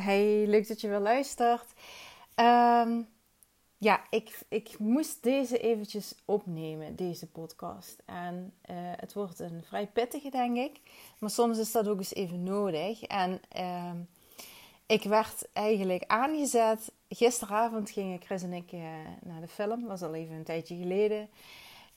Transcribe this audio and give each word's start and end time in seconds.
Hey, 0.00 0.46
leuk 0.46 0.68
dat 0.68 0.80
je 0.80 0.88
weer 0.88 0.98
luistert. 0.98 1.72
Ehm, 2.34 3.02
ja, 3.78 4.00
ik, 4.10 4.38
ik 4.48 4.78
moest 4.78 5.22
deze 5.22 5.58
eventjes 5.58 6.14
opnemen, 6.24 6.96
deze 6.96 7.26
podcast. 7.26 8.02
En 8.06 8.52
uh, 8.70 8.76
het 8.76 9.12
wordt 9.12 9.38
een 9.38 9.62
vrij 9.66 9.86
pittige, 9.86 10.30
denk 10.30 10.56
ik. 10.56 10.80
Maar 11.18 11.30
soms 11.30 11.58
is 11.58 11.72
dat 11.72 11.88
ook 11.88 11.98
eens 11.98 12.14
even 12.14 12.42
nodig. 12.42 13.02
En 13.02 13.40
uh, 13.56 13.92
ik 14.86 15.02
werd 15.02 15.48
eigenlijk 15.52 16.04
aangezet. 16.06 16.92
Gisteravond 17.08 17.90
gingen 17.90 18.20
Chris 18.20 18.42
en 18.42 18.52
ik 18.52 18.72
uh, 18.72 18.80
naar 19.22 19.40
de 19.40 19.48
film. 19.48 19.86
was 19.86 20.02
al 20.02 20.14
even 20.14 20.34
een 20.34 20.44
tijdje 20.44 20.76
geleden. 20.76 21.28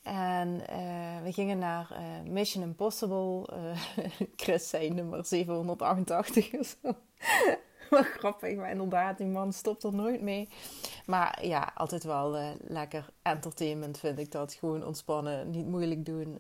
En 0.02 0.48
uh, 0.70 1.24
we 1.24 1.34
gingen 1.34 1.58
naar 1.58 1.92
uh, 1.92 2.32
Mission 2.32 2.64
Impossible. 2.64 3.50
Uh, 3.54 4.06
Chris 4.36 4.70
zei 4.70 4.90
nummer 4.90 5.26
788 5.26 6.54
of 6.54 6.76
zo. 6.82 6.96
wel 7.90 8.04
grappig, 8.04 8.56
maar 8.56 8.70
inderdaad, 8.70 9.18
die 9.18 9.28
man 9.28 9.54
stopt 9.54 9.84
er 9.84 9.94
nooit 9.94 10.22
mee. 10.22 10.50
Maar 11.06 11.46
ja, 11.46 11.72
altijd 11.76 12.04
wel 12.04 12.56
lekker 12.60 13.06
entertainment 13.22 14.00
vind 14.00 14.20
ik 14.20 14.32
dat. 14.32 14.54
Gewoon 14.54 14.86
ontspannen, 14.86 15.50
niet 15.50 15.68
moeilijk 15.68 16.06
doen. 16.06 16.40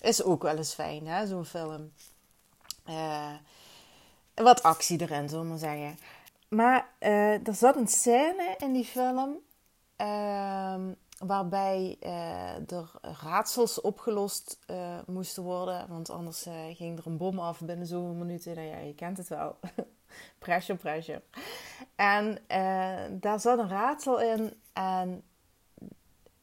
is 0.00 0.22
ook 0.22 0.42
wel 0.42 0.56
eens 0.56 0.74
fijn, 0.74 1.06
hè, 1.06 1.26
zo'n 1.26 1.44
film. 1.44 1.92
wat 4.34 4.62
actie 4.62 5.00
erin, 5.00 5.28
zullen 5.28 5.52
we 5.52 5.58
zeggen. 5.58 5.98
Maar 6.48 6.88
er 6.98 7.54
zat 7.54 7.76
een 7.76 7.88
scène 7.88 8.54
in 8.58 8.72
die 8.72 8.84
film 8.84 9.38
ehm, 9.96 10.90
waarbij 11.18 11.96
uh, 12.02 12.72
er 12.72 12.90
raadsels 13.22 13.80
opgelost 13.80 14.58
uh, 14.70 14.98
moesten 15.06 15.42
worden. 15.42 15.88
Want 15.88 16.10
anders 16.10 16.46
uh, 16.46 16.54
ging 16.72 16.98
er 16.98 17.06
een 17.06 17.16
bom 17.16 17.38
af 17.38 17.60
binnen 17.60 17.86
zoveel 17.86 18.14
minuten. 18.14 18.54
Nou 18.54 18.66
ja, 18.66 18.78
je 18.78 18.94
kent 18.94 19.16
het 19.16 19.28
wel. 19.28 19.58
pressure, 20.38 20.78
pressure. 20.78 21.22
En 21.94 22.38
daar 23.20 23.40
zat 23.40 23.58
een 23.58 23.68
raadsel 23.68 24.20
in. 24.20 24.52
En 24.72 25.22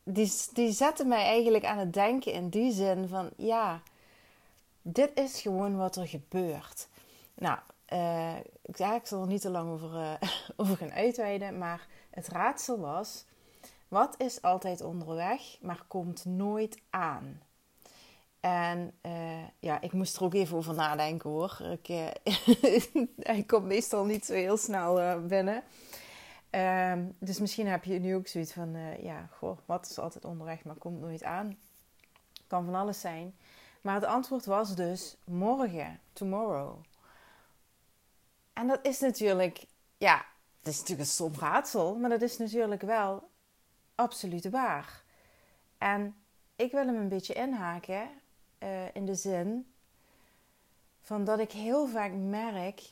die, 0.04 0.34
die 0.54 0.72
zette 0.72 1.06
mij 1.06 1.24
eigenlijk 1.24 1.66
aan 1.66 1.78
het 1.78 1.94
denken 1.94 2.32
in 2.32 2.50
die 2.50 2.72
zin 2.72 3.08
van... 3.08 3.30
Ja, 3.38 3.82
dit 4.82 5.12
is 5.14 5.42
gewoon 5.42 5.78
wat 5.78 5.96
er 5.96 6.08
gebeurt. 6.08 6.88
Nou, 7.34 7.60
ik 8.66 9.06
zal 9.08 9.22
er 9.22 9.28
niet 9.28 9.42
te 9.42 9.50
lang 9.50 9.70
over, 9.70 10.20
over 10.58 10.78
gaan 10.78 10.92
uitweiden. 10.92 11.58
Maar 11.58 11.88
het 12.10 12.28
raadsel 12.28 12.80
was 12.80 13.26
wat 13.88 14.16
is 14.18 14.42
altijd 14.42 14.82
onderweg, 14.82 15.58
maar 15.62 15.84
komt 15.88 16.26
nooit 16.26 16.82
aan? 16.90 17.42
En 18.40 18.94
uh, 19.02 19.48
ja, 19.60 19.82
ik 19.82 19.92
moest 19.94 20.16
er 20.16 20.24
ook 20.24 20.34
even 20.34 20.58
over 20.58 20.74
nadenken 20.74 21.30
hoor. 21.30 21.58
Ik, 21.62 21.90
uh, 21.90 22.08
hij 23.32 23.44
komt 23.44 23.66
meestal 23.66 24.06
niet 24.06 24.26
zo 24.26 24.34
heel 24.34 24.58
snel 24.58 25.00
uh, 25.00 25.26
binnen. 25.26 25.64
Ehm, 26.50 27.06
dus 27.20 27.40
misschien 27.40 27.68
heb 27.68 27.84
je 27.84 28.00
nu 28.00 28.16
ook 28.16 28.28
zoiets 28.28 28.54
van: 28.54 28.76
ja, 29.02 29.30
goh, 29.32 29.58
wat 29.66 29.90
is 29.90 30.00
altijd 30.00 30.26
onderweg, 30.26 30.64
maar 30.64 30.76
komt 30.76 31.00
nooit 31.00 31.24
aan? 31.24 31.58
Kan 32.48 32.66
van 32.66 32.76
alles 32.76 33.00
zijn. 33.00 33.36
Maar 33.82 33.96
het 33.96 34.06
antwoord 34.06 34.46
was 34.46 34.76
dus 34.76 35.16
morgen, 35.24 36.00
tomorrow. 36.14 36.78
En 38.54 38.68
dat 38.68 38.80
is 38.82 39.00
natuurlijk, 39.00 39.66
ja, 39.98 40.26
het 40.60 40.68
is 40.68 40.80
natuurlijk 40.80 41.08
een 41.08 41.14
stom 41.14 41.34
raadsel, 41.40 41.96
maar 41.96 42.10
dat 42.10 42.22
is 42.22 42.38
natuurlijk 42.38 42.82
wel 42.82 43.30
absoluut 43.96 44.50
waar. 44.50 45.04
En 45.78 46.16
ik 46.56 46.72
wil 46.72 46.86
hem 46.86 46.96
een 46.96 47.10
beetje 47.10 47.34
inhaken 47.34 48.10
uh, 48.60 48.96
in 48.96 49.06
de 49.06 49.16
zin 49.16 49.74
van 51.02 51.24
dat 51.24 51.40
ik 51.40 51.52
heel 51.52 51.88
vaak 51.88 52.12
merk 52.12 52.92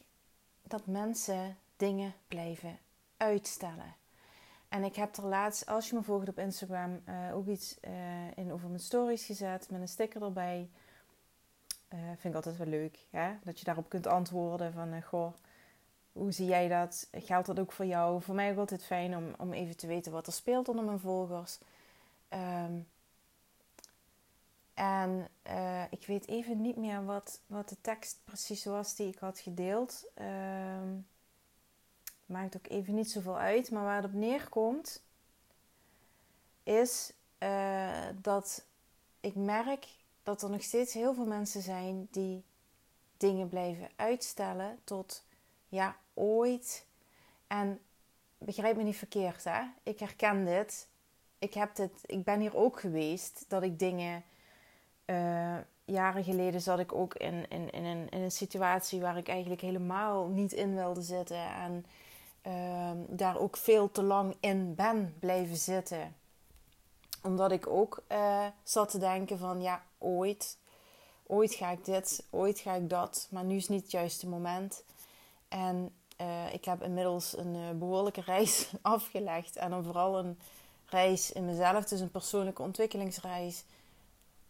dat 0.62 0.86
mensen 0.86 1.58
dingen 1.78 2.14
blijven 2.28 2.80
uitstellen. 3.18 3.96
En 4.70 4.84
ik 4.84 4.96
heb 4.96 5.16
er 5.16 5.26
laatst, 5.26 5.66
als 5.66 5.90
je 5.90 5.96
me 5.96 6.04
volgt 6.04 6.30
op 6.30 6.40
Instagram, 6.40 7.02
uh, 7.10 7.36
ook 7.36 7.48
iets 7.48 7.78
uh, 7.82 8.38
in 8.38 8.52
over 8.52 8.68
mijn 8.68 8.80
stories 8.80 9.26
gezet 9.26 9.70
met 9.70 9.82
een 9.82 9.88
sticker 9.88 10.24
erbij. 10.24 10.70
vind 11.90 12.24
ik 12.24 12.36
altijd 12.36 12.58
wel 12.58 12.68
leuk, 12.68 13.08
hè? 13.10 13.34
dat 13.44 13.60
je 13.60 13.66
daarop 13.66 13.90
kunt 13.90 14.08
antwoorden 14.08 14.74
van, 14.74 15.02
goh, 15.04 15.34
hoe 16.14 16.32
zie 16.32 16.48
jij 16.48 16.68
dat? 16.68 17.08
Geldt 17.12 17.48
dat 17.48 17.60
ook 17.60 17.72
voor 17.72 17.86
jou? 17.86 18.22
Voor 18.22 18.36
mij 18.36 18.52
ook 18.52 18.58
altijd 18.58 18.86
fijn 18.86 19.16
om, 19.18 19.34
om 19.38 19.54
even 19.54 19.78
te 19.78 19.88
weten 19.88 20.12
wat 20.12 20.28
er 20.28 20.34
speelt 20.34 20.70
onder 20.70 20.86
mijn 20.86 21.00
volgers. 21.00 21.60
Um, 22.30 22.88
en 24.74 25.28
uh, 25.48 25.84
ik 25.90 26.06
weet 26.06 26.28
even 26.28 26.62
niet 26.62 26.76
meer 26.78 27.06
wat, 27.06 27.40
wat 27.46 27.70
de 27.70 27.78
tekst 27.82 28.20
precies 28.24 28.66
was 28.66 28.96
die 28.96 29.08
ik 29.08 29.18
had 29.18 29.40
gedeeld. 29.40 30.06
Um, 30.22 31.08
maakt 32.26 32.56
ook 32.56 32.68
even 32.68 32.96
niet 32.96 33.12
zoveel 33.12 33.38
uit. 33.38 33.72
Maar 33.72 33.84
waar 33.84 33.96
het 33.96 34.06
op 34.06 34.14
neerkomt, 34.14 35.04
is 36.64 37.14
uh, 37.40 38.08
dat 38.22 38.66
ik 39.20 39.36
merk 39.36 39.88
dat 40.24 40.42
er 40.42 40.50
nog 40.50 40.64
steeds 40.64 40.94
heel 40.94 41.14
veel 41.14 41.26
mensen 41.26 41.62
zijn 41.62 42.08
die 42.12 42.44
dingen 43.18 43.48
blijven 43.48 43.90
uitstellen 43.96 44.80
tot 44.84 45.24
ja, 45.74 45.96
ooit. 46.14 46.86
En 47.48 47.80
begrijp 48.38 48.78
me 48.78 48.84
niet 48.84 48.98
verkeerd, 48.98 49.44
hè? 49.44 49.62
Ik 49.84 50.00
herken 50.00 50.46
dit. 50.46 50.88
Ik, 51.40 51.54
heb 51.54 51.76
dit, 51.76 51.92
ik 52.06 52.24
ben 52.24 52.40
hier 52.40 52.56
ook 52.56 52.80
geweest 52.80 53.46
dat 53.48 53.64
ik 53.64 53.80
dingen. 53.80 54.24
Uh, 55.06 55.58
jaren 55.86 56.24
geleden 56.24 56.62
zat 56.62 56.80
ik 56.80 56.94
ook 56.94 57.14
in, 57.14 57.50
in, 57.50 57.70
in, 57.72 57.84
een, 57.84 58.10
in 58.10 58.22
een 58.22 58.32
situatie 58.32 59.02
waar 59.02 59.18
ik 59.18 59.28
eigenlijk 59.28 59.62
helemaal 59.62 60.28
niet 60.28 60.52
in 60.52 60.76
wilde 60.76 61.02
zitten. 61.02 61.54
En 61.54 61.86
uh, 62.48 62.92
daar 63.08 63.40
ook 63.40 63.58
veel 63.58 63.92
te 63.92 64.04
lang 64.04 64.36
in 64.40 64.76
ben 64.76 65.16
blijven 65.20 65.58
zitten. 65.58 66.16
Omdat 67.24 67.52
ik 67.52 67.68
ook 67.68 68.04
uh, 68.12 68.46
zat 68.64 68.90
te 68.90 68.98
denken 68.98 69.38
van 69.38 69.62
ja, 69.62 69.84
ooit. 69.98 70.58
Ooit 71.28 71.54
ga 71.54 71.70
ik 71.70 71.86
dit, 71.86 72.24
ooit 72.30 72.60
ga 72.60 72.74
ik 72.74 72.90
dat. 72.90 73.28
Maar 73.32 73.44
nu 73.44 73.56
is 73.56 73.70
niet 73.70 73.82
het 73.82 73.92
juiste 73.92 74.28
moment. 74.28 74.84
En 75.54 75.94
uh, 76.22 76.54
ik 76.54 76.66
heb 76.66 76.84
inmiddels 76.84 77.38
een 77.38 77.56
uh, 77.56 77.70
behoorlijke 77.72 78.22
reis 78.22 78.72
afgelegd. 78.82 79.56
En 79.56 79.70
dan 79.70 79.84
vooral 79.84 80.20
een 80.20 80.40
reis 80.86 81.32
in 81.32 81.46
mezelf, 81.46 81.86
dus 81.86 82.00
een 82.00 82.12
persoonlijke 82.12 82.62
ontwikkelingsreis. 82.62 83.64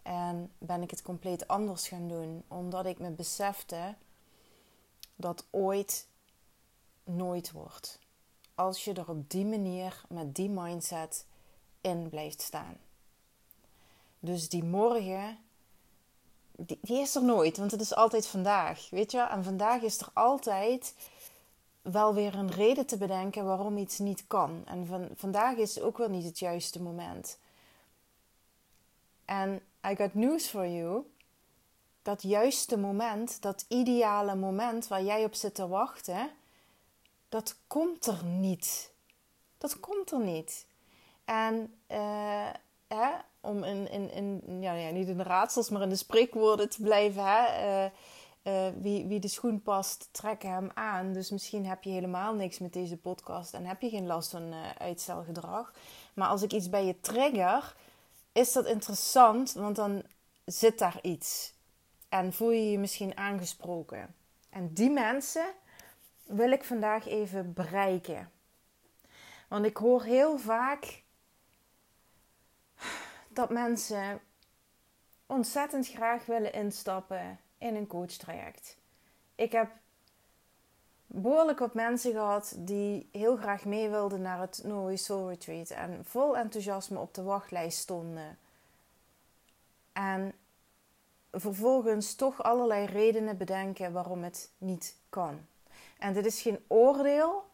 En 0.02 0.52
ben 0.58 0.82
ik 0.82 0.90
het 0.90 1.02
compleet 1.02 1.48
anders 1.48 1.88
gaan 1.88 2.08
doen, 2.08 2.44
omdat 2.48 2.86
ik 2.86 3.00
me 3.00 3.10
besefte 3.10 3.96
dat 5.16 5.46
ooit 5.50 6.08
nooit 7.04 7.52
wordt. 7.52 8.00
Als 8.56 8.84
je 8.84 8.94
er 8.94 9.10
op 9.10 9.30
die 9.30 9.46
manier, 9.46 10.02
met 10.10 10.36
die 10.36 10.50
mindset 10.50 11.26
in 11.82 12.10
blijft 12.10 12.42
staan. 12.42 12.78
Dus 14.20 14.50
die 14.50 14.64
morgen, 14.64 15.38
die, 16.66 16.80
is 16.82 17.16
er 17.16 17.24
nooit, 17.24 17.58
want 17.58 17.72
het 17.72 17.82
is 17.82 17.96
altijd 17.96 18.28
vandaag, 18.28 18.90
weet 18.90 19.12
je? 19.12 19.20
En 19.20 19.44
vandaag 19.44 19.82
is 19.82 20.00
er 20.00 20.08
altijd 20.14 20.96
wel 21.82 22.14
weer 22.14 22.36
een 22.36 22.52
reden 22.52 22.86
te 22.86 22.98
bedenken 22.98 23.46
waarom 23.46 23.78
iets 23.78 24.00
niet 24.00 24.24
kan. 24.28 24.64
En 24.66 24.86
van, 24.86 25.10
vandaag 25.16 25.56
is 25.56 25.80
ook 25.80 25.98
wel 25.98 26.10
niet 26.10 26.26
het 26.26 26.40
juiste 26.40 26.82
moment. 26.82 27.38
En 29.26 29.62
I 29.88 29.96
got 29.96 30.14
news 30.14 30.48
for 30.48 30.68
you. 30.68 31.12
Dat 32.02 32.22
juiste 32.22 32.78
moment, 32.78 33.42
dat 33.42 33.66
ideale 33.68 34.36
moment 34.36 34.88
waar 34.88 35.04
jij 35.04 35.24
op 35.24 35.34
zit 35.34 35.56
te 35.56 35.68
wachten, 35.68 36.30
dat 37.30 37.56
komt 37.68 38.06
er 38.06 38.24
niet. 38.26 38.92
Dat 39.58 39.80
komt 39.80 40.12
er 40.12 40.20
niet. 40.20 40.66
En 41.26 41.74
uh, 41.92 42.50
om 43.54 43.64
in, 43.64 43.92
in, 43.92 44.12
in 44.12 44.62
ja, 44.62 44.74
ja, 44.74 44.90
niet 44.90 45.08
in 45.08 45.18
de 45.18 45.24
raadsels, 45.24 45.70
maar 45.70 45.82
in 45.82 45.90
de 45.90 45.96
spreekwoorden 45.96 46.70
te 46.70 46.82
blijven. 46.82 47.24
Hè, 47.26 47.86
uh, 47.86 47.92
uh, 48.44 48.74
wie, 48.82 49.06
wie 49.08 49.20
de 49.20 49.28
schoen 49.28 49.62
past, 49.62 50.10
trekken 50.12 50.50
hem 50.50 50.72
aan. 50.74 51.14
Dus 51.14 51.30
misschien 51.30 51.66
heb 51.66 51.84
je 51.84 51.90
helemaal 51.90 52.34
niks 52.34 52.60
met 52.60 52.74
deze 52.74 52.98
podcast 52.98 53.54
en 53.54 53.66
heb 53.66 53.82
je 53.82 53.90
geen 53.90 54.06
last 54.06 54.32
van 54.32 54.54
uh, 54.54 54.70
uitstelgedrag. 54.78 55.74
Maar 56.14 56.28
als 56.28 56.42
ik 56.42 56.54
iets 56.54 56.70
bij 56.70 56.86
je 56.86 57.00
trigger, 57.00 57.76
is 58.32 58.54
dat 58.54 58.66
interessant, 58.66 59.54
want 59.54 59.76
dan 59.76 60.04
zit 60.46 60.80
daar 60.80 61.00
iets. 61.02 61.54
En 62.10 62.34
voel 62.34 62.52
je 62.52 62.72
je 62.72 62.80
misschien 62.80 63.18
aangesproken. 63.18 64.16
En 64.50 64.74
die 64.74 64.90
mensen 64.90 65.46
wil 66.26 66.52
ik 66.52 66.64
vandaag 66.64 67.08
even 67.08 67.54
bereiken. 67.54 68.32
Want 69.48 69.66
ik 69.66 69.78
hoor 69.78 70.04
heel 70.04 70.38
vaak 70.38 71.04
dat 73.36 73.50
mensen 73.50 74.22
ontzettend 75.26 75.88
graag 75.88 76.26
willen 76.26 76.54
instappen 76.54 77.40
in 77.58 77.76
een 77.76 77.88
coachtraject. 77.88 78.78
Ik 79.36 79.52
heb 79.52 79.72
behoorlijk 81.08 81.60
wat 81.60 81.74
mensen 81.74 82.12
gehad 82.12 82.56
die 82.58 83.10
heel 83.12 83.36
graag 83.36 83.66
mee 83.66 83.90
wilden 83.90 84.22
naar 84.22 84.40
het 84.40 84.62
Norway 84.64 84.96
Soul 84.96 85.30
Retreat 85.30 85.70
en 85.70 86.06
vol 86.06 86.38
enthousiasme 86.38 87.00
op 87.00 87.14
de 87.14 87.24
wachtlijst 87.24 87.78
stonden. 87.78 88.38
En 89.94 90.34
vervolgens 91.32 92.16
toch 92.16 92.44
allerlei 92.44 92.86
redenen 92.86 93.38
bedenken 93.38 93.92
waarom 93.92 94.24
het 94.24 94.52
niet 94.58 94.96
kan. 95.10 95.46
En 95.98 96.14
dit 96.14 96.26
is 96.26 96.42
geen 96.42 96.64
oordeel. 96.68 97.46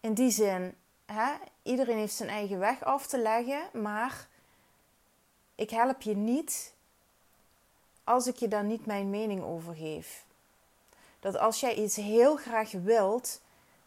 In 0.00 0.14
die 0.14 0.30
zin, 0.30 0.74
hè, 1.06 1.32
iedereen 1.62 1.98
heeft 1.98 2.14
zijn 2.14 2.28
eigen 2.28 2.58
weg 2.58 2.84
af 2.84 3.06
te 3.06 3.18
leggen. 3.18 3.82
Maar 3.82 4.28
ik 5.56 5.70
help 5.70 6.02
je 6.02 6.16
niet 6.16 6.74
als 8.04 8.26
ik 8.26 8.36
je 8.36 8.48
daar 8.48 8.64
niet 8.64 8.86
mijn 8.86 9.10
mening 9.10 9.42
over 9.42 9.74
geef. 9.74 10.24
Dat 11.20 11.36
als 11.36 11.60
jij 11.60 11.74
iets 11.74 11.96
heel 11.96 12.36
graag 12.36 12.70
wilt, 12.70 13.40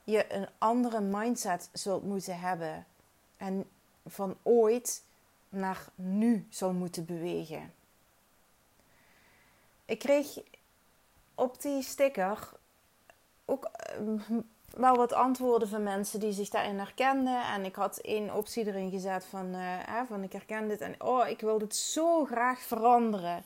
je 0.04 0.34
een 0.34 0.48
andere 0.58 1.02
mindset 1.02 1.70
zult 1.74 2.04
moeten 2.04 2.40
hebben. 2.40 2.86
En 3.38 3.70
van 4.06 4.38
ooit 4.44 5.04
naar 5.50 5.88
nu 5.96 6.48
zal 6.50 6.74
moeten 6.74 7.06
bewegen. 7.06 7.74
Ik 9.86 10.00
kreeg 10.00 10.40
op 11.36 11.62
die 11.62 11.84
sticker 11.84 12.50
ook 13.46 13.64
ehm, 13.66 14.20
wel 14.76 14.96
wat 14.96 15.14
antwoorden 15.14 15.68
van 15.68 15.84
mensen 15.84 16.20
die 16.20 16.32
zich 16.32 16.50
daarin 16.50 16.78
herkenden. 16.78 17.44
En 17.44 17.66
ik 17.66 17.76
had 17.76 17.98
één 17.98 18.34
optie 18.36 18.68
erin 18.68 18.92
gezet 18.92 19.26
van, 19.26 19.56
uh, 19.56 20.02
van 20.08 20.24
ik 20.24 20.32
herken 20.32 20.68
dit 20.68 20.82
en 20.82 20.96
oh, 20.98 21.28
ik 21.28 21.42
wil 21.42 21.58
dit 21.58 21.76
zo 21.76 22.26
graag 22.26 22.60
veranderen. 22.60 23.44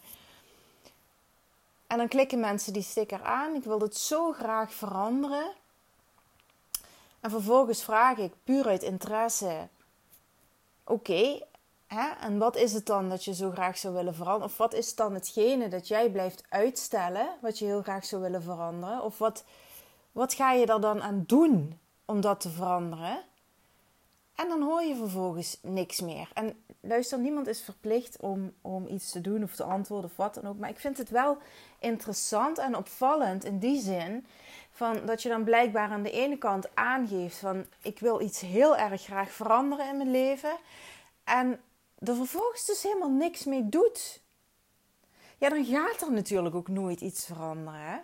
En 1.88 1.98
dan 1.98 2.08
klikken 2.08 2.40
mensen 2.40 2.74
die 2.74 2.82
sticker 2.82 3.24
aan. 3.24 3.56
Ik 3.56 3.64
wil 3.64 3.78
dit 3.78 3.98
zo 3.98 4.32
graag 4.32 4.74
veranderen. 4.74 5.52
En 7.20 7.30
vervolgens 7.30 7.84
vraag 7.84 8.18
ik 8.18 8.34
puur 8.44 8.68
uit 8.68 8.84
interesse: 8.84 9.68
Oké, 10.84 11.42
en 12.20 12.38
wat 12.38 12.56
is 12.56 12.74
het 12.74 12.86
dan 12.86 13.10
dat 13.10 13.24
je 13.24 13.34
zo 13.34 13.52
graag 13.52 13.78
zou 13.78 13.94
willen 13.94 14.16
veranderen? 14.16 14.50
Of 14.50 14.58
wat 14.58 14.74
is 14.74 14.96
dan 14.96 15.14
hetgene 15.14 15.68
dat 15.68 15.88
jij 15.88 16.10
blijft 16.10 16.44
uitstellen, 16.50 17.28
wat 17.42 17.60
je 17.60 17.66
heel 17.66 17.82
graag 17.82 18.06
zou 18.06 18.22
willen 18.22 18.44
veranderen? 18.44 19.04
Of 19.04 19.18
wat, 19.18 19.44
wat 20.14 20.34
ga 20.34 20.52
je 20.52 20.66
er 20.66 20.82
dan 20.82 21.02
aan 21.02 21.24
doen 21.28 21.80
om 22.06 22.22
dat 22.22 22.40
te 22.40 22.50
veranderen? 22.50 23.24
En 24.36 24.48
dan 24.48 24.62
hoor 24.62 24.82
je 24.82 24.96
vervolgens 24.96 25.58
niks 25.62 26.02
meer. 26.02 26.30
En 26.34 26.64
luister, 26.80 27.20
niemand 27.20 27.48
is 27.48 27.62
verplicht 27.62 28.18
om, 28.20 28.54
om 28.62 28.88
iets 28.88 29.12
te 29.12 29.22
doen 29.22 29.44
of 29.44 29.56
te 29.56 29.64
antwoorden 29.64 30.10
of 30.10 30.16
wat 30.16 30.34
dan 30.34 30.48
ook. 30.48 30.58
Maar 30.58 30.70
ik 30.70 30.80
vind 30.80 30.98
het 30.98 31.10
wel 31.10 31.38
interessant 31.80 32.58
en 32.58 32.76
opvallend 32.76 33.46
in 33.46 33.60
die 33.60 33.82
zin. 33.82 34.26
Van 34.72 35.06
dat 35.06 35.22
je 35.22 35.30
dan 35.30 35.44
blijkbaar 35.44 35.90
aan 35.90 36.04
de 36.04 36.12
ene 36.12 36.38
kant 36.38 36.76
aangeeft 36.76 37.38
van 37.38 37.66
ik 37.82 38.00
wil 38.00 38.22
iets 38.22 38.42
heel 38.42 38.78
erg 38.78 39.02
graag 39.02 39.32
veranderen 39.32 39.90
in 39.90 39.98
mijn 39.98 40.12
leven. 40.12 40.58
En 41.24 41.62
er 41.98 42.16
vervolgens 42.16 42.66
dus 42.66 42.84
helemaal 42.84 43.12
niks 43.12 43.44
mee 43.44 43.70
doet. 43.70 44.22
Ja, 45.38 45.50
dan 45.50 45.66
gaat 45.66 46.02
er 46.02 46.12
natuurlijk 46.12 46.56
ook 46.56 46.68
nooit 46.68 47.02
iets 47.02 47.26
veranderen. 47.26 47.80
Hè? 47.80 47.98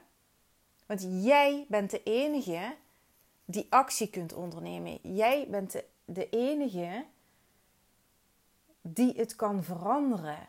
Want 0.89 1.23
jij 1.23 1.65
bent 1.67 1.91
de 1.91 2.03
enige 2.03 2.75
die 3.45 3.67
actie 3.69 4.09
kunt 4.09 4.33
ondernemen. 4.33 4.99
Jij 5.01 5.47
bent 5.49 5.71
de, 5.71 5.85
de 6.05 6.29
enige 6.29 7.05
die 8.81 9.13
het 9.17 9.35
kan 9.35 9.63
veranderen. 9.63 10.47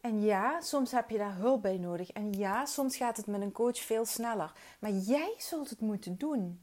En 0.00 0.22
ja, 0.22 0.60
soms 0.60 0.92
heb 0.92 1.10
je 1.10 1.18
daar 1.18 1.36
hulp 1.36 1.62
bij 1.62 1.78
nodig. 1.78 2.10
En 2.10 2.32
ja, 2.32 2.66
soms 2.66 2.96
gaat 2.96 3.16
het 3.16 3.26
met 3.26 3.40
een 3.40 3.52
coach 3.52 3.78
veel 3.78 4.04
sneller. 4.04 4.52
Maar 4.78 4.90
jij 4.90 5.34
zult 5.38 5.70
het 5.70 5.80
moeten 5.80 6.16
doen. 6.16 6.60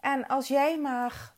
En 0.00 0.26
als 0.26 0.48
jij 0.48 0.78
maar 0.78 1.34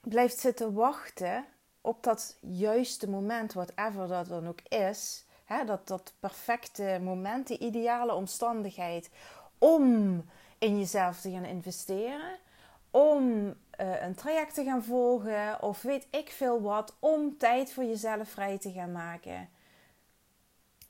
blijft 0.00 0.38
zitten 0.38 0.72
wachten 0.72 1.44
op 1.80 2.02
dat 2.02 2.36
juiste 2.40 3.10
moment, 3.10 3.52
whatever 3.52 4.08
dat 4.08 4.26
dan 4.26 4.48
ook 4.48 4.60
is, 4.60 5.24
dat, 5.66 5.88
dat 5.88 6.12
perfecte 6.20 6.98
moment, 7.02 7.46
die 7.46 7.58
ideale 7.58 8.14
omstandigheid 8.14 9.10
om 9.58 10.24
in 10.58 10.78
jezelf 10.78 11.20
te 11.20 11.30
gaan 11.30 11.44
investeren, 11.44 12.38
om 12.90 13.46
uh, 13.80 14.02
een 14.02 14.14
traject 14.14 14.54
te 14.54 14.64
gaan 14.64 14.84
volgen 14.84 15.62
of 15.62 15.82
weet 15.82 16.06
ik 16.10 16.30
veel 16.30 16.60
wat, 16.60 16.96
om 16.98 17.38
tijd 17.38 17.72
voor 17.72 17.84
jezelf 17.84 18.28
vrij 18.28 18.58
te 18.58 18.72
gaan 18.72 18.92
maken, 18.92 19.48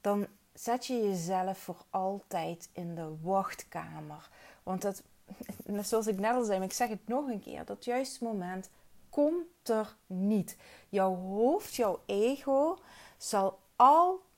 dan 0.00 0.26
zet 0.52 0.86
je 0.86 1.08
jezelf 1.08 1.58
voor 1.58 1.84
altijd 1.90 2.68
in 2.72 2.94
de 2.94 3.16
wachtkamer. 3.22 4.28
Want 4.62 4.82
dat, 4.82 5.02
zoals 5.88 6.06
ik 6.06 6.18
net 6.18 6.34
al 6.34 6.44
zei, 6.44 6.58
maar 6.58 6.66
ik 6.68 6.74
zeg 6.74 6.88
het 6.88 7.08
nog 7.08 7.28
een 7.28 7.40
keer, 7.40 7.64
dat 7.64 7.84
juiste 7.84 8.24
moment 8.24 8.70
komt 9.10 9.68
er 9.68 9.96
niet. 10.06 10.56
Jouw 10.88 11.14
hoofd, 11.14 11.74
jouw 11.74 12.00
ego 12.06 12.78
zal 13.16 13.58
altijd 13.76 14.28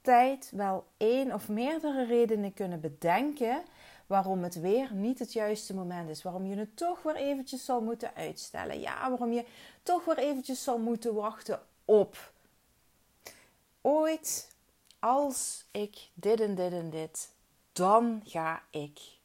wel 0.51 0.87
één 0.97 1.33
of 1.33 1.49
meerdere 1.49 2.05
redenen 2.05 2.55
kunnen 2.55 2.81
bedenken 2.81 3.63
waarom 4.07 4.43
het 4.43 4.61
weer 4.61 4.95
niet 4.95 5.19
het 5.19 5.33
juiste 5.33 5.75
moment 5.75 6.09
is. 6.09 6.23
Waarom 6.23 6.47
je 6.47 6.57
het 6.57 6.77
toch 6.77 7.03
weer 7.03 7.17
eventjes 7.17 7.65
zal 7.65 7.81
moeten 7.81 8.15
uitstellen. 8.15 8.81
Ja, 8.81 9.09
waarom 9.09 9.33
je 9.33 9.45
toch 9.83 10.05
weer 10.05 10.19
eventjes 10.19 10.63
zal 10.63 10.79
moeten 10.79 11.15
wachten 11.15 11.61
op. 11.85 12.33
Ooit, 13.81 14.57
als 14.99 15.65
ik 15.71 16.09
dit 16.15 16.41
en 16.41 16.55
dit 16.55 16.73
en 16.73 16.91
dit, 16.91 17.29
dan 17.73 18.21
ga 18.25 18.63
ik 18.71 19.21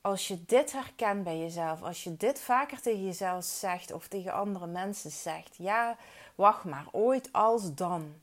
als 0.00 0.28
je 0.28 0.44
dit 0.44 0.72
herkent 0.72 1.24
bij 1.24 1.38
jezelf, 1.38 1.82
als 1.82 2.04
je 2.04 2.16
dit 2.16 2.40
vaker 2.40 2.80
tegen 2.80 3.04
jezelf 3.04 3.44
zegt 3.44 3.92
of 3.92 4.08
tegen 4.08 4.32
andere 4.32 4.66
mensen 4.66 5.10
zegt, 5.10 5.56
ja, 5.56 5.96
wacht 6.34 6.64
maar, 6.64 6.86
ooit 6.92 7.32
als 7.32 7.74
dan. 7.74 8.14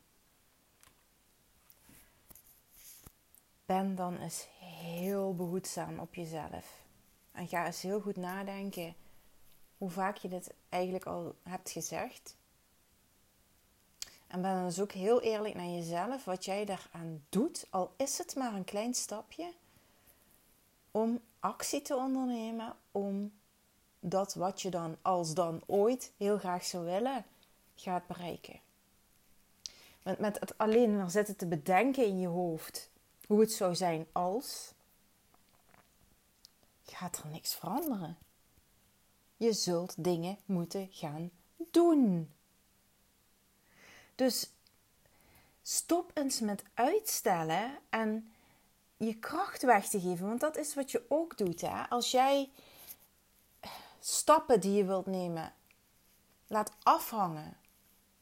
Ben 3.67 3.95
dan 3.95 4.17
eens 4.17 4.47
heel 4.59 5.35
behoedzaam 5.35 5.99
op 5.99 6.15
jezelf. 6.15 6.83
En 7.31 7.47
ga 7.47 7.65
eens 7.65 7.81
heel 7.81 8.01
goed 8.01 8.15
nadenken 8.15 8.95
hoe 9.77 9.89
vaak 9.89 10.17
je 10.17 10.27
dit 10.27 10.53
eigenlijk 10.69 11.05
al 11.05 11.35
hebt 11.43 11.69
gezegd. 11.69 12.35
En 14.27 14.41
ben 14.41 14.53
dan 14.53 14.63
eens 14.63 14.79
ook 14.79 14.91
heel 14.91 15.21
eerlijk 15.21 15.55
naar 15.55 15.65
jezelf 15.65 16.25
wat 16.25 16.45
jij 16.45 16.65
daaraan 16.65 17.25
doet, 17.29 17.67
al 17.69 17.93
is 17.97 18.17
het 18.17 18.35
maar 18.35 18.53
een 18.53 18.63
klein 18.63 18.93
stapje, 18.93 19.53
om 20.91 21.21
actie 21.39 21.81
te 21.81 21.95
ondernemen 21.95 22.75
om 22.91 23.31
dat 23.99 24.33
wat 24.33 24.61
je 24.61 24.69
dan 24.69 24.97
als 25.01 25.33
dan 25.33 25.61
ooit 25.65 26.11
heel 26.17 26.37
graag 26.37 26.65
zou 26.65 26.85
willen, 26.85 27.25
gaat 27.75 28.07
bereiken. 28.07 28.59
Want 30.03 30.19
met 30.19 30.39
het 30.39 30.57
alleen 30.57 30.97
maar 30.97 31.11
zitten 31.11 31.35
te 31.35 31.47
bedenken 31.47 32.05
in 32.05 32.19
je 32.19 32.27
hoofd 32.27 32.89
hoe 33.27 33.39
het 33.39 33.51
zou 33.51 33.75
zijn 33.75 34.07
als, 34.11 34.73
gaat 36.85 37.17
er 37.17 37.27
niks 37.27 37.55
veranderen. 37.55 38.17
Je 39.37 39.53
zult 39.53 40.03
dingen 40.03 40.37
moeten 40.45 40.87
gaan 40.91 41.31
doen. 41.71 42.31
Dus 44.15 44.51
stop 45.61 46.11
eens 46.13 46.39
met 46.39 46.63
uitstellen 46.73 47.79
en 47.89 48.31
je 48.97 49.19
kracht 49.19 49.61
weg 49.61 49.87
te 49.89 49.99
geven. 49.99 50.27
Want 50.27 50.39
dat 50.39 50.57
is 50.57 50.75
wat 50.75 50.91
je 50.91 51.05
ook 51.07 51.37
doet. 51.37 51.61
Hè? 51.61 51.89
Als 51.89 52.11
jij 52.11 52.51
stappen 53.99 54.59
die 54.59 54.73
je 54.73 54.85
wilt 54.85 55.05
nemen 55.05 55.53
laat 56.47 56.71
afhangen 56.83 57.57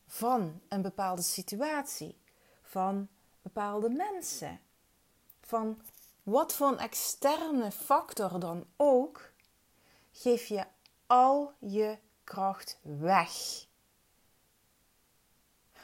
van 0.07 0.62
een 0.67 0.81
bepaalde 0.81 1.21
situatie, 1.21 2.17
van 2.62 3.07
bepaalde 3.41 3.89
mensen, 3.89 4.59
van 5.45 5.81
wat 6.23 6.53
voor 6.53 6.67
een 6.67 6.79
externe 6.79 7.71
factor 7.71 8.39
dan 8.39 8.65
ook, 8.75 9.31
geef 10.11 10.47
je 10.47 10.65
al 11.05 11.53
je 11.59 11.97
kracht 12.23 12.79
weg. 12.81 13.65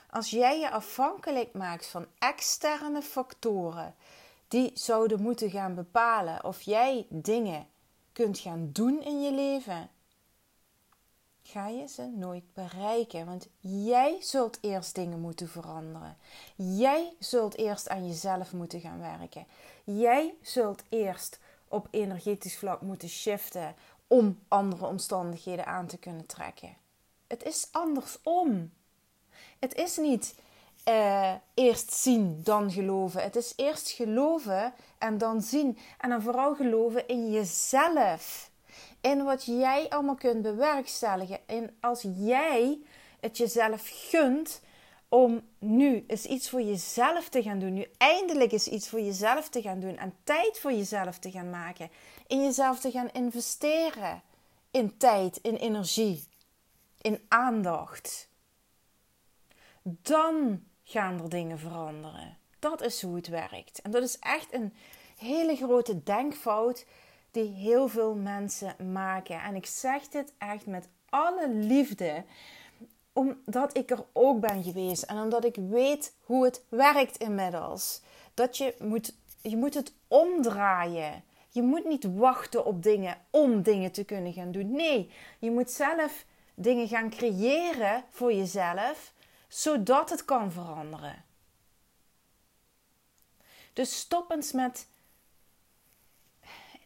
Als 0.09 0.29
jij 0.29 0.59
je 0.59 0.71
afhankelijk 0.71 1.53
maakt 1.53 1.87
van 1.87 2.07
externe 2.17 3.01
factoren 3.01 3.95
die 4.47 4.71
zouden 4.73 5.21
moeten 5.21 5.49
gaan 5.49 5.75
bepalen 5.75 6.43
of 6.43 6.61
jij 6.61 7.05
dingen 7.09 7.67
kunt 8.13 8.39
gaan 8.39 8.69
doen 8.71 9.01
in 9.01 9.21
je 9.21 9.31
leven, 9.31 9.89
ga 11.43 11.67
je 11.67 11.87
ze 11.87 12.07
nooit 12.15 12.53
bereiken. 12.53 13.25
Want 13.25 13.47
jij 13.59 14.17
zult 14.19 14.57
eerst 14.61 14.95
dingen 14.95 15.19
moeten 15.19 15.49
veranderen. 15.49 16.17
Jij 16.55 17.13
zult 17.19 17.57
eerst 17.57 17.89
aan 17.89 18.07
jezelf 18.07 18.53
moeten 18.53 18.79
gaan 18.79 18.99
werken. 18.99 19.45
Jij 19.83 20.33
zult 20.41 20.83
eerst 20.89 21.39
op 21.67 21.87
energetisch 21.91 22.57
vlak 22.57 22.81
moeten 22.81 23.09
shiften 23.09 23.75
om 24.07 24.39
andere 24.47 24.85
omstandigheden 24.85 25.65
aan 25.65 25.87
te 25.87 25.97
kunnen 25.97 26.25
trekken. 26.25 26.77
Het 27.27 27.43
is 27.43 27.67
andersom. 27.71 28.71
Het 29.59 29.75
is 29.75 29.97
niet 29.97 30.35
uh, 30.87 31.33
eerst 31.53 31.93
zien, 31.93 32.39
dan 32.43 32.71
geloven. 32.71 33.23
Het 33.23 33.35
is 33.35 33.53
eerst 33.55 33.89
geloven 33.89 34.73
en 34.97 35.17
dan 35.17 35.41
zien. 35.41 35.77
En 35.97 36.09
dan 36.09 36.21
vooral 36.21 36.55
geloven 36.55 37.07
in 37.07 37.31
jezelf. 37.31 38.50
In 39.01 39.23
wat 39.23 39.45
jij 39.45 39.89
allemaal 39.89 40.15
kunt 40.15 40.41
bewerkstelligen. 40.41 41.39
En 41.45 41.75
als 41.79 42.05
jij 42.15 42.79
het 43.19 43.37
jezelf 43.37 43.89
gunt 44.09 44.61
om 45.09 45.41
nu 45.59 46.03
eens 46.07 46.25
iets 46.25 46.49
voor 46.49 46.61
jezelf 46.61 47.29
te 47.29 47.41
gaan 47.41 47.59
doen. 47.59 47.73
Nu 47.73 47.87
eindelijk 47.97 48.51
eens 48.51 48.67
iets 48.67 48.89
voor 48.89 49.01
jezelf 49.01 49.49
te 49.49 49.61
gaan 49.61 49.79
doen. 49.79 49.97
En 49.97 50.13
tijd 50.23 50.59
voor 50.59 50.71
jezelf 50.71 51.17
te 51.17 51.31
gaan 51.31 51.49
maken. 51.49 51.89
In 52.27 52.43
jezelf 52.43 52.79
te 52.79 52.91
gaan 52.91 53.09
investeren. 53.11 54.21
In 54.71 54.97
tijd, 54.97 55.37
in 55.37 55.55
energie, 55.55 56.23
in 57.01 57.25
aandacht. 57.27 58.27
Dan 59.83 60.63
gaan 60.83 61.21
er 61.21 61.29
dingen 61.29 61.59
veranderen. 61.59 62.37
Dat 62.59 62.81
is 62.81 63.01
hoe 63.01 63.15
het 63.15 63.27
werkt. 63.27 63.81
En 63.81 63.91
dat 63.91 64.03
is 64.03 64.19
echt 64.19 64.53
een 64.53 64.73
hele 65.17 65.55
grote 65.55 66.03
denkfout 66.03 66.85
die 67.31 67.51
heel 67.53 67.87
veel 67.87 68.15
mensen 68.15 68.91
maken. 68.93 69.41
En 69.41 69.55
ik 69.55 69.65
zeg 69.65 70.07
dit 70.07 70.33
echt 70.37 70.65
met 70.65 70.87
alle 71.09 71.49
liefde 71.49 72.23
omdat 73.13 73.77
ik 73.77 73.91
er 73.91 74.05
ook 74.13 74.39
ben 74.39 74.63
geweest 74.63 75.03
en 75.03 75.17
omdat 75.17 75.45
ik 75.45 75.55
weet 75.55 76.15
hoe 76.25 76.45
het 76.45 76.63
werkt 76.69 77.17
inmiddels. 77.17 78.01
Dat 78.33 78.57
je 78.57 78.75
moet, 78.79 79.15
je 79.41 79.57
moet 79.57 79.73
het 79.73 79.93
omdraaien. 80.07 81.23
Je 81.49 81.61
moet 81.61 81.85
niet 81.85 82.15
wachten 82.15 82.65
op 82.65 82.83
dingen 82.83 83.17
om 83.29 83.61
dingen 83.61 83.91
te 83.91 84.03
kunnen 84.03 84.33
gaan 84.33 84.51
doen. 84.51 84.71
Nee, 84.71 85.11
je 85.39 85.51
moet 85.51 85.71
zelf 85.71 86.25
dingen 86.53 86.87
gaan 86.87 87.09
creëren 87.09 88.03
voor 88.09 88.33
jezelf, 88.33 89.13
zodat 89.47 90.09
het 90.09 90.25
kan 90.25 90.51
veranderen. 90.51 91.23
Dus 93.73 93.99
stop 93.99 94.31
eens 94.31 94.51
met 94.51 94.87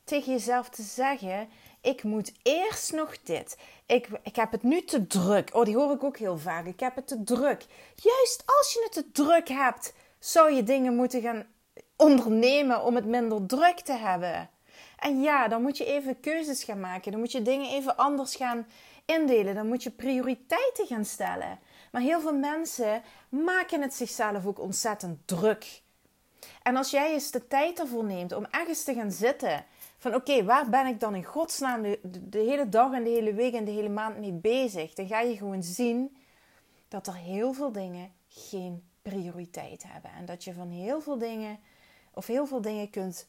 tegen 0.05 0.31
jezelf 0.31 0.69
te 0.69 0.81
zeggen: 0.81 1.49
ik 1.81 2.03
moet 2.03 2.33
eerst 2.43 2.93
nog 2.93 3.21
dit. 3.23 3.57
Ik, 3.85 4.07
ik 4.23 4.35
heb 4.35 4.51
het 4.51 4.63
nu 4.63 4.81
te 4.83 5.07
druk. 5.07 5.49
Oh, 5.53 5.65
die 5.65 5.75
hoor 5.75 5.91
ik 5.91 6.03
ook 6.03 6.17
heel 6.17 6.37
vaak. 6.37 6.65
Ik 6.65 6.79
heb 6.79 6.95
het 6.95 7.07
te 7.07 7.23
druk. 7.23 7.65
Juist 7.95 8.43
als 8.45 8.73
je 8.73 8.81
het 8.83 8.91
te 8.91 9.11
druk 9.11 9.47
hebt, 9.47 9.93
zou 10.19 10.51
je 10.51 10.63
dingen 10.63 10.95
moeten 10.95 11.21
gaan 11.21 11.45
ondernemen 11.95 12.83
om 12.83 12.95
het 12.95 13.05
minder 13.05 13.45
druk 13.45 13.79
te 13.79 13.93
hebben. 13.93 14.49
En 14.99 15.21
ja, 15.21 15.47
dan 15.47 15.61
moet 15.61 15.77
je 15.77 15.85
even 15.85 16.19
keuzes 16.19 16.63
gaan 16.63 16.79
maken. 16.79 17.11
Dan 17.11 17.19
moet 17.19 17.31
je 17.31 17.41
dingen 17.41 17.71
even 17.71 17.97
anders 17.97 18.35
gaan 18.35 18.67
indelen. 19.05 19.55
Dan 19.55 19.67
moet 19.67 19.83
je 19.83 19.91
prioriteiten 19.91 20.87
gaan 20.87 21.05
stellen. 21.05 21.59
Maar 21.91 22.01
heel 22.01 22.21
veel 22.21 22.35
mensen 22.35 23.03
maken 23.29 23.81
het 23.81 23.93
zichzelf 23.93 24.45
ook 24.45 24.59
ontzettend 24.59 25.27
druk. 25.27 25.81
En 26.63 26.75
als 26.75 26.91
jij 26.91 27.13
eens 27.13 27.31
de 27.31 27.47
tijd 27.47 27.79
ervoor 27.79 28.03
neemt 28.03 28.33
om 28.33 28.45
ergens 28.51 28.83
te 28.83 28.93
gaan 28.93 29.11
zitten 29.11 29.65
van 30.05 30.15
oké, 30.15 30.43
waar 30.43 30.69
ben 30.69 30.85
ik 30.85 30.99
dan 30.99 31.15
in 31.15 31.23
godsnaam 31.23 31.81
de, 31.81 31.99
de, 32.03 32.37
hele 32.37 32.69
dag 32.69 32.93
en 32.93 33.03
de 33.03 33.09
hele 33.09 33.33
week 33.33 33.53
en 33.53 33.65
de 33.65 33.71
hele 33.71 33.89
maand 33.89 34.17
mee 34.19 34.31
bezig? 34.31 34.93
Dan 34.93 35.07
ga 35.07 35.19
je 35.19 35.37
gewoon 35.37 35.63
zien 35.63 36.17
dat 36.87 37.07
er 37.07 37.15
heel 37.15 37.53
veel 37.53 37.71
dingen 37.71 38.11
geen 38.27 38.83
prioriteit 39.01 39.83
hebben. 39.87 40.11
En 40.11 40.25
dat 40.25 40.43
je 40.43 40.53
van 40.53 40.69
heel 40.69 41.01
veel 41.01 41.17
dingen 41.17 41.59
of 42.13 42.27
heel 42.27 42.45
veel 42.45 42.61
dingen 42.61 42.89
kunt 42.89 43.27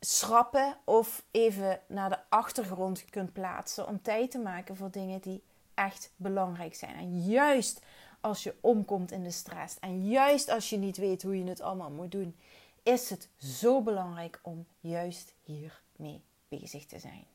schrappen 0.00 0.76
of 0.84 1.24
even 1.30 1.80
naar 1.86 2.10
de 2.10 2.18
achtergrond 2.28 3.04
kunt 3.04 3.32
plaatsen 3.32 3.86
om 3.86 4.02
tijd 4.02 4.30
te 4.30 4.38
maken 4.38 4.76
voor 4.76 4.90
dingen 4.90 5.20
die 5.20 5.42
echt 5.74 6.12
belangrijk 6.16 6.74
zijn. 6.74 6.96
En 6.96 7.20
juist 7.20 7.80
als 8.20 8.42
je 8.42 8.54
omkomt 8.60 9.12
in 9.12 9.22
de 9.22 9.30
stress 9.30 9.78
en 9.78 10.08
juist 10.08 10.48
als 10.48 10.70
je 10.70 10.76
niet 10.76 10.96
weet 10.96 11.22
hoe 11.22 11.38
je 11.38 11.44
het 11.44 11.60
allemaal 11.60 11.90
moet 11.90 12.12
doen, 12.12 12.36
is 12.86 13.10
het 13.10 13.28
zo 13.38 13.82
belangrijk 13.82 14.38
om 14.42 14.66
juist 14.80 15.34
hiermee 15.42 16.22
bezig 16.48 16.86
te 16.86 16.98
zijn. 16.98 17.26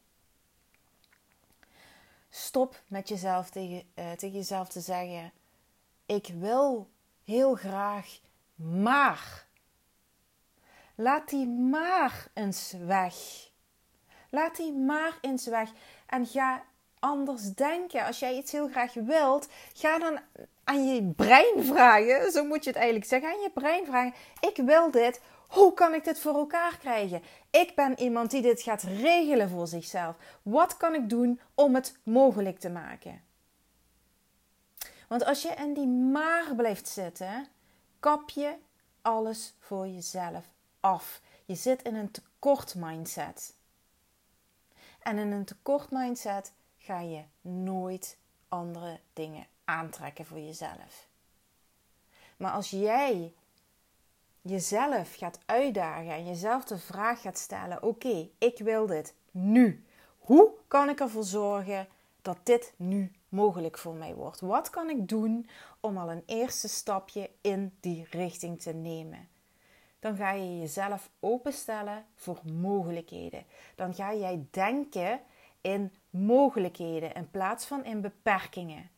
Stop 2.29 2.81
met 2.87 3.09
jezelf 3.09 3.49
tegen, 3.49 3.83
uh, 3.95 4.11
tegen 4.11 4.37
jezelf 4.37 4.69
te 4.69 4.79
zeggen: 4.79 5.31
Ik 6.05 6.27
wil 6.39 6.89
heel 7.23 7.55
graag, 7.55 8.19
maar. 8.55 9.47
Laat 10.95 11.29
die 11.29 11.47
maar 11.47 12.27
eens 12.33 12.73
weg. 12.85 13.15
Laat 14.29 14.55
die 14.55 14.73
maar 14.73 15.17
eens 15.21 15.45
weg. 15.45 15.71
En 16.05 16.25
ga 16.25 16.63
anders 16.99 17.53
denken. 17.53 18.05
Als 18.05 18.19
jij 18.19 18.37
iets 18.37 18.51
heel 18.51 18.69
graag 18.69 18.93
wilt, 18.93 19.47
ga 19.73 19.99
dan 19.99 20.19
aan 20.63 20.87
je 20.87 21.03
brein 21.03 21.63
vragen. 21.63 22.31
Zo 22.31 22.43
moet 22.43 22.63
je 22.63 22.69
het 22.69 22.79
eigenlijk 22.79 23.09
zeggen. 23.09 23.29
Aan 23.29 23.41
je 23.41 23.51
brein 23.51 23.85
vragen: 23.85 24.13
Ik 24.39 24.57
wil 24.57 24.91
dit. 24.91 25.21
Hoe 25.51 25.73
kan 25.73 25.93
ik 25.93 26.03
dit 26.03 26.19
voor 26.19 26.35
elkaar 26.35 26.77
krijgen? 26.77 27.23
Ik 27.49 27.75
ben 27.75 27.99
iemand 27.99 28.31
die 28.31 28.41
dit 28.41 28.61
gaat 28.61 28.81
regelen 28.81 29.49
voor 29.49 29.67
zichzelf. 29.67 30.15
Wat 30.41 30.77
kan 30.77 30.93
ik 30.93 31.09
doen 31.09 31.39
om 31.55 31.75
het 31.75 31.97
mogelijk 32.03 32.59
te 32.59 32.69
maken? 32.69 33.21
Want 35.07 35.25
als 35.25 35.41
je 35.41 35.49
in 35.49 35.73
die 35.73 35.87
maar 35.87 36.55
blijft 36.55 36.87
zitten, 36.87 37.47
kap 37.99 38.29
je 38.29 38.55
alles 39.01 39.53
voor 39.59 39.87
jezelf 39.87 40.45
af. 40.79 41.21
Je 41.45 41.55
zit 41.55 41.81
in 41.81 41.95
een 41.95 42.11
tekort 42.11 42.75
mindset. 42.75 43.55
En 44.99 45.17
in 45.17 45.31
een 45.31 45.45
tekort 45.45 45.91
mindset 45.91 46.53
ga 46.77 46.99
je 46.99 47.23
nooit 47.41 48.17
andere 48.49 48.99
dingen 49.13 49.47
aantrekken 49.65 50.25
voor 50.25 50.39
jezelf. 50.39 51.07
Maar 52.37 52.51
als 52.51 52.69
jij 52.69 53.33
jezelf 54.41 55.15
gaat 55.15 55.39
uitdagen 55.45 56.11
en 56.11 56.25
jezelf 56.25 56.63
de 56.63 56.77
vraag 56.77 57.21
gaat 57.21 57.37
stellen: 57.37 57.83
oké, 57.83 58.29
ik 58.37 58.57
wil 58.57 58.85
dit 58.85 59.13
nu. 59.31 59.85
Hoe 60.19 60.51
kan 60.67 60.89
ik 60.89 60.99
ervoor 60.99 61.23
zorgen 61.23 61.87
dat 62.21 62.37
dit 62.43 62.73
nu 62.75 63.11
mogelijk 63.29 63.77
voor 63.77 63.93
mij 63.93 64.15
wordt? 64.15 64.39
Wat 64.39 64.69
kan 64.69 64.89
ik 64.89 65.07
doen 65.07 65.49
om 65.79 65.97
al 65.97 66.11
een 66.11 66.23
eerste 66.25 66.67
stapje 66.67 67.29
in 67.41 67.77
die 67.79 68.07
richting 68.09 68.61
te 68.61 68.73
nemen? 68.73 69.29
Dan 69.99 70.15
ga 70.15 70.31
je 70.31 70.59
jezelf 70.59 71.09
openstellen 71.19 72.05
voor 72.15 72.39
mogelijkheden. 72.43 73.45
Dan 73.75 73.93
ga 73.93 74.13
jij 74.13 74.45
denken 74.51 75.21
in 75.61 75.93
mogelijkheden 76.09 77.13
in 77.13 77.31
plaats 77.31 77.65
van 77.65 77.85
in 77.85 78.01
beperkingen. 78.01 78.89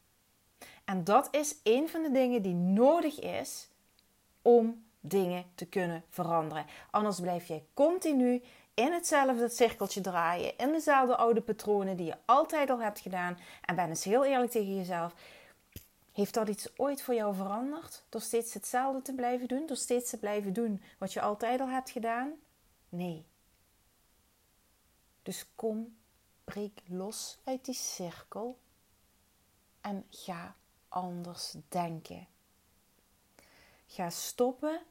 En 0.85 1.03
dat 1.03 1.27
is 1.31 1.55
een 1.63 1.89
van 1.89 2.03
de 2.03 2.11
dingen 2.11 2.41
die 2.41 2.53
nodig 2.53 3.19
is 3.19 3.69
om 4.41 4.83
dingen 5.05 5.45
te 5.55 5.65
kunnen 5.65 6.03
veranderen. 6.09 6.65
Anders 6.91 7.19
blijf 7.19 7.47
je 7.47 7.61
continu 7.73 8.43
in 8.73 8.91
hetzelfde 8.91 9.49
cirkeltje 9.49 10.01
draaien, 10.01 10.57
in 10.57 10.71
dezelfde 10.71 11.15
oude 11.15 11.41
patronen 11.41 11.97
die 11.97 12.05
je 12.05 12.17
altijd 12.25 12.69
al 12.69 12.81
hebt 12.81 12.99
gedaan. 12.99 13.37
En 13.61 13.75
ben 13.75 13.89
eens 13.89 14.03
heel 14.03 14.25
eerlijk 14.25 14.51
tegen 14.51 14.75
jezelf. 14.75 15.13
Heeft 16.11 16.33
dat 16.33 16.47
iets 16.47 16.77
ooit 16.77 17.01
voor 17.01 17.13
jou 17.13 17.35
veranderd? 17.35 18.03
Door 18.09 18.21
steeds 18.21 18.53
hetzelfde 18.53 19.01
te 19.01 19.13
blijven 19.13 19.47
doen? 19.47 19.65
Door 19.65 19.77
steeds 19.77 20.09
te 20.09 20.17
blijven 20.17 20.53
doen 20.53 20.83
wat 20.97 21.13
je 21.13 21.21
altijd 21.21 21.59
al 21.59 21.69
hebt 21.69 21.89
gedaan? 21.89 22.31
Nee. 22.89 23.25
Dus 25.21 25.45
kom, 25.55 25.97
breek 26.43 26.81
los 26.85 27.39
uit 27.43 27.65
die 27.65 27.73
cirkel 27.73 28.59
en 29.81 30.05
ga 30.09 30.55
anders 30.87 31.55
denken. 31.69 32.27
Ga 33.85 34.09
stoppen 34.09 34.81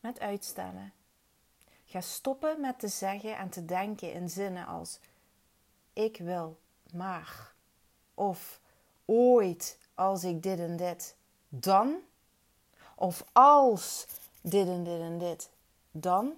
met 0.00 0.20
uitstellen. 0.20 0.92
Ga 1.84 2.00
stoppen 2.00 2.60
met 2.60 2.78
te 2.78 2.88
zeggen 2.88 3.36
en 3.36 3.50
te 3.50 3.64
denken 3.64 4.12
in 4.12 4.30
zinnen 4.30 4.66
als 4.66 4.98
ik 5.92 6.16
wil 6.16 6.58
maar 6.92 7.52
of 8.14 8.60
ooit 9.04 9.78
als 9.94 10.24
ik 10.24 10.42
dit 10.42 10.58
en 10.58 10.76
dit 10.76 11.16
dan 11.48 11.96
of 12.94 13.24
als 13.32 14.06
dit 14.40 14.68
en 14.68 14.84
dit 14.84 15.00
en 15.00 15.18
dit 15.18 15.50
dan 15.90 16.36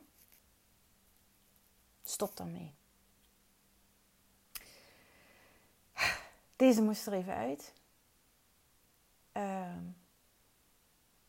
stop 2.04 2.36
daarmee. 2.36 2.74
Deze 6.56 6.82
moest 6.82 7.06
er 7.06 7.12
even 7.12 7.34
uit. 7.34 7.72
Uh, 9.32 9.76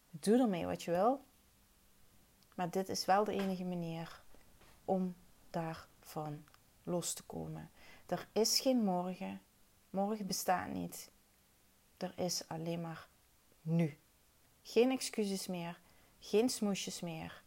doe 0.09 0.39
ermee 0.39 0.65
wat 0.65 0.83
je 0.83 0.91
wil. 0.91 1.21
Maar 2.63 2.71
dit 2.71 2.89
is 2.89 3.05
wel 3.05 3.23
de 3.23 3.31
enige 3.31 3.63
manier 3.63 4.21
om 4.85 5.15
daarvan 5.49 6.43
los 6.83 7.13
te 7.13 7.23
komen. 7.23 7.71
Er 8.05 8.27
is 8.31 8.59
geen 8.59 8.83
morgen. 8.83 9.41
Morgen 9.89 10.27
bestaat 10.27 10.69
niet. 10.69 11.11
Er 11.97 12.13
is 12.19 12.47
alleen 12.47 12.81
maar 12.81 13.07
nu. 13.61 13.97
Geen 14.61 14.91
excuses 14.91 15.47
meer. 15.47 15.79
Geen 16.19 16.49
smoesjes 16.49 16.99
meer. 16.99 17.43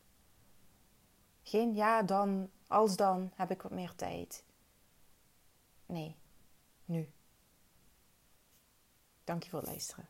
Geen 1.42 1.74
ja 1.74 2.02
dan, 2.02 2.50
als 2.66 2.96
dan 2.96 3.32
heb 3.34 3.50
ik 3.50 3.62
wat 3.62 3.72
meer 3.72 3.94
tijd. 3.94 4.44
Nee, 5.86 6.16
nu. 6.84 7.10
Dank 9.24 9.42
je 9.42 9.50
voor 9.50 9.58
het 9.58 9.68
luisteren. 9.68 10.08